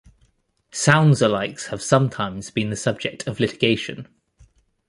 [0.71, 4.07] Sounds-alikes have sometimes been the subject of litigation.